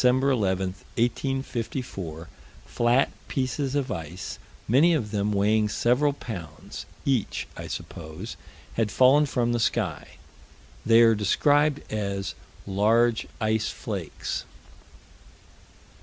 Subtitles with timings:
[0.03, 2.27] 11, 1854,
[2.65, 8.35] flat pieces of ice, many of them weighing several pounds each, I suppose
[8.73, 10.17] had fallen from the sky.
[10.83, 12.33] They are described as
[12.65, 14.43] "large ice flakes."